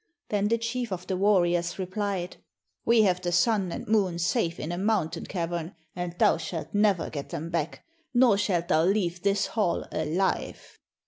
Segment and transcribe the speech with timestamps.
[0.29, 2.37] Then the chief of the warriors replied:
[2.85, 7.11] 'We have the Sun and Moon safe in a mountain cavern, and thou shalt never
[7.11, 10.79] get them back, nor shalt thou leave this hall alive.'